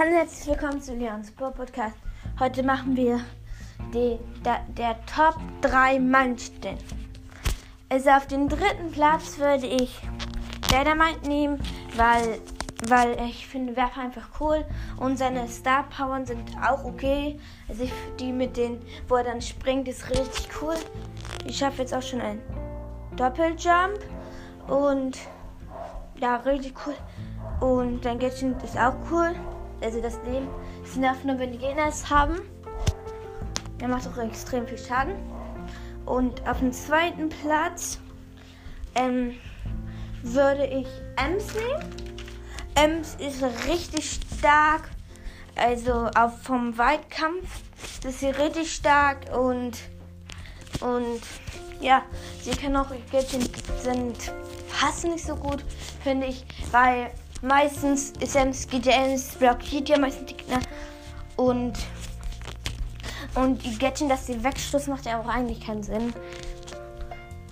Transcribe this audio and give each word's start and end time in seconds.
Hallo 0.00 0.12
und 0.12 0.16
herzlich 0.16 0.48
willkommen 0.48 0.80
zu 0.80 0.94
Leons 0.94 1.30
Ball 1.32 1.52
Podcast. 1.52 1.94
Heute 2.38 2.62
machen 2.62 2.96
wir 2.96 3.20
die, 3.92 4.18
der, 4.42 4.64
der 4.68 4.96
Top 5.04 5.38
3 5.60 5.98
Mannstellen. 6.00 6.78
Also 7.90 8.08
auf 8.08 8.26
den 8.26 8.48
dritten 8.48 8.90
Platz 8.92 9.38
würde 9.38 9.66
ich 9.66 10.00
Dynamite 10.70 11.28
nehmen, 11.28 11.60
weil, 11.96 12.40
weil 12.88 13.14
ich 13.26 13.46
finde 13.46 13.76
Werfer 13.76 14.00
einfach 14.00 14.40
cool 14.40 14.64
und 14.96 15.18
seine 15.18 15.46
Star 15.48 15.84
Powern 15.90 16.24
sind 16.24 16.50
auch 16.66 16.82
okay. 16.84 17.38
Also 17.68 17.82
ich, 17.82 17.92
die 18.18 18.32
mit 18.32 18.56
den, 18.56 18.80
wo 19.06 19.16
er 19.16 19.24
dann 19.24 19.42
springt, 19.42 19.86
ist 19.86 20.08
richtig 20.08 20.48
cool. 20.62 20.76
Ich 21.44 21.58
schaffe 21.58 21.82
jetzt 21.82 21.92
auch 21.92 22.02
schon 22.02 22.22
einen 22.22 22.40
Doppeljump 23.16 23.98
und 24.66 25.18
ja, 26.18 26.36
richtig 26.36 26.72
cool. 26.86 26.94
Und 27.60 28.02
dein 28.02 28.18
Gadget 28.18 28.62
ist 28.62 28.78
auch 28.78 28.94
cool. 29.10 29.34
Also 29.80 30.00
das 30.00 30.18
Leben 30.24 30.48
ist 30.84 30.96
nervt 30.96 31.24
nur, 31.24 31.38
wenn 31.38 31.52
die 31.52 31.58
Gegner 31.58 31.86
es 31.88 32.08
haben. 32.10 32.40
Er 33.80 33.88
macht 33.88 34.06
auch 34.08 34.18
extrem 34.18 34.66
viel 34.66 34.78
Schaden. 34.78 35.14
Und 36.04 36.46
auf 36.46 36.58
dem 36.58 36.72
zweiten 36.72 37.28
Platz 37.28 37.98
ähm, 38.94 39.34
würde 40.22 40.66
ich 40.66 40.86
Ems 41.16 41.54
nehmen. 41.54 42.10
Ems 42.74 43.16
ist 43.16 43.42
richtig 43.68 44.20
stark. 44.38 44.90
Also 45.56 46.10
auch 46.16 46.32
vom 46.42 46.76
Weitkampf 46.78 47.62
ist 48.04 48.20
sie 48.20 48.30
richtig 48.30 48.72
stark 48.72 49.36
und 49.36 49.78
und 50.80 51.20
ja, 51.80 52.02
sie 52.40 52.52
kann 52.52 52.76
auch 52.76 52.90
Gadget 53.10 53.50
sind 53.82 54.32
fast 54.68 55.04
nicht 55.04 55.24
so 55.24 55.34
gut, 55.36 55.62
finde 56.02 56.26
ich, 56.26 56.44
weil 56.70 57.10
meistens 57.42 58.12
ist 58.20 58.36
Ems 58.36 58.68
GDMs 58.68 59.34
blockiert 59.36 59.88
ja 59.88 59.98
meistens 59.98 60.26
die 60.26 60.36
Gegner 60.36 60.60
und 61.36 61.74
und 63.34 63.64
die 63.64 63.78
Gadget, 63.78 64.10
dass 64.10 64.26
sie 64.26 64.42
wegstoßt, 64.42 64.88
macht 64.88 65.06
ja 65.06 65.20
auch 65.20 65.28
eigentlich 65.28 65.60
keinen 65.60 65.82
Sinn. 65.82 66.12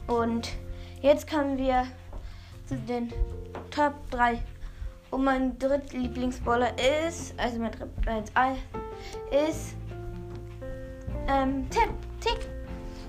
Und 0.08 0.50
jetzt 1.02 1.30
kommen 1.30 1.56
wir 1.56 1.86
zu 2.66 2.76
den 2.76 3.12
Top 3.70 3.94
3. 4.10 4.42
Und 5.10 5.24
mein 5.24 5.58
dritter 5.58 5.96
Lieblingsballer 5.96 6.72
ist, 7.08 7.38
also 7.38 7.58
mein 7.58 7.72
dritter 7.72 8.56
ist 9.30 9.74
ähm, 11.28 11.68
Tick. 11.70 11.88
Tick. 12.20 12.57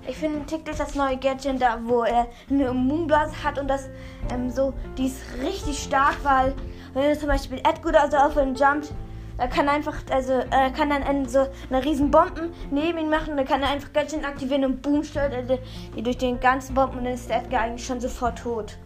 Ich 0.07 0.17
finde 0.17 0.55
ist 0.55 0.79
das 0.79 0.95
neue 0.95 1.17
Gadget 1.17 1.61
da, 1.61 1.79
wo 1.83 2.03
er 2.03 2.27
eine 2.49 2.73
Moonblase 2.73 3.43
hat 3.43 3.59
und 3.59 3.67
das 3.67 3.89
ähm, 4.31 4.49
so, 4.49 4.73
die 4.97 5.07
ist 5.07 5.21
richtig 5.41 5.79
stark, 5.79 6.17
weil 6.23 6.55
wenn 6.93 7.03
er 7.03 7.19
zum 7.19 7.27
Beispiel 7.27 7.59
Edgar 7.59 7.89
oder 7.89 8.09
so 8.09 8.17
auf 8.17 8.37
einen 8.37 8.55
jumpt, 8.55 8.91
er 9.37 9.47
kann 9.47 9.69
einfach, 9.69 9.95
also 10.11 10.33
er 10.33 10.69
kann 10.71 10.89
dann 10.89 11.03
einen, 11.03 11.27
so 11.27 11.47
eine 11.69 11.83
riesen 11.83 12.11
Bomben 12.11 12.51
neben 12.71 12.97
ihn 12.97 13.09
machen, 13.09 13.37
dann 13.37 13.45
kann 13.45 13.61
er 13.61 13.69
einfach 13.69 13.93
Gadget 13.93 14.25
aktivieren 14.25 14.65
und 14.65 14.81
boom 14.81 15.03
stört 15.03 15.31
er 15.33 15.59
die 15.95 16.01
durch 16.01 16.17
den 16.17 16.39
ganzen 16.39 16.75
Bomben 16.75 16.97
und 16.97 17.05
dann 17.05 17.13
ist 17.13 17.31
Edgar 17.31 17.61
eigentlich 17.61 17.85
schon 17.85 18.01
sofort 18.01 18.39
tot. 18.39 18.77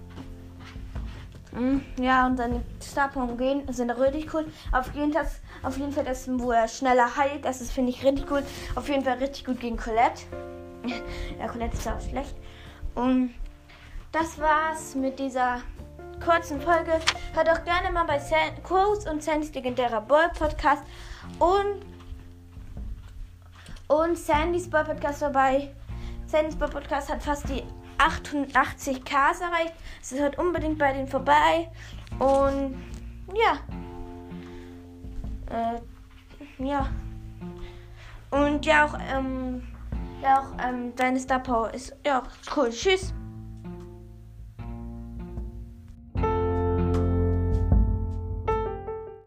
Ja, 2.00 2.26
und 2.26 2.38
seine 2.38 2.62
Starpower 2.82 3.38
gehen 3.38 3.62
sind 3.72 3.92
richtig 3.92 4.34
cool. 4.34 4.46
Auf 4.72 4.94
jeden, 4.96 5.14
Fall, 5.14 5.28
auf 5.62 5.78
jeden 5.78 5.92
Fall 5.92 6.04
das, 6.04 6.28
wo 6.28 6.52
er 6.52 6.68
schneller 6.68 7.16
heilt, 7.16 7.46
das 7.46 7.62
finde 7.72 7.92
ich 7.92 8.04
richtig 8.04 8.30
cool. 8.32 8.44
Auf 8.76 8.90
jeden 8.90 9.04
Fall 9.04 9.18
richtig 9.20 9.46
gut 9.46 9.60
gegen 9.60 9.78
Colette. 9.78 10.24
ja, 11.40 11.48
Colette 11.48 11.78
ist 11.78 11.88
auch 11.88 12.02
schlecht. 12.02 12.36
Und 12.96 13.34
das 14.12 14.40
war's 14.40 14.96
mit 14.96 15.18
dieser 15.18 15.62
kurzen 16.24 16.62
Folge. 16.62 17.00
Hört 17.34 17.50
auch 17.50 17.64
gerne 17.64 17.92
mal 17.92 18.06
bei 18.06 18.22
Kurs 18.64 19.08
und 19.08 19.24
Sandys 19.24 19.54
legendärer 19.54 20.02
Ball 20.02 20.30
Podcast 20.30 20.84
und, 21.40 21.86
und 23.88 24.18
Sandys 24.18 24.70
Ball 24.70 24.86
Podcast 24.86 25.20
vorbei. 25.20 25.74
Sandys 26.26 26.56
Ball 26.56 26.70
Podcast 26.70 27.12
hat 27.12 27.22
fast 27.22 27.50
die 27.50 27.64
88 27.98 29.04
K 29.04 29.32
erreicht. 29.32 29.74
Es 30.02 30.14
hört 30.14 30.38
unbedingt 30.38 30.78
bei 30.78 30.94
denen 30.94 31.08
vorbei. 31.08 31.70
Und 32.20 32.76
ja. 33.34 33.60
Äh, 35.50 36.64
ja. 36.64 36.90
Und 38.32 38.66
ja 38.66 38.86
auch, 38.86 38.98
ähm, 39.14 39.64
ja 40.24 40.40
auch, 40.40 40.66
ähm, 40.66 40.96
deine 40.96 41.20
Star 41.20 41.40
Power 41.40 41.74
ist 41.74 41.96
ja 42.06 42.24
cool. 42.56 42.70
Tschüss. 42.70 43.14